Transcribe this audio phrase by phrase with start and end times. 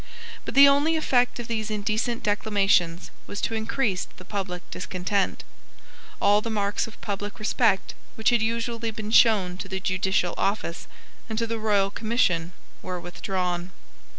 [0.45, 5.43] But the only effect of these indecent declamations was to increase the public discontent.
[6.19, 10.87] All the marks of public respect which had usually been shown to the judicial office
[11.29, 12.51] and to the royal commission
[12.81, 13.69] were withdrawn.